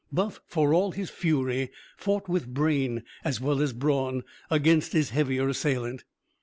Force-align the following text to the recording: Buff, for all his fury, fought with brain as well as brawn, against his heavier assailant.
Buff, 0.11 0.41
for 0.47 0.73
all 0.73 0.93
his 0.93 1.11
fury, 1.11 1.69
fought 1.95 2.27
with 2.27 2.51
brain 2.51 3.03
as 3.23 3.39
well 3.39 3.61
as 3.61 3.71
brawn, 3.71 4.23
against 4.49 4.93
his 4.93 5.11
heavier 5.11 5.47
assailant. 5.47 6.05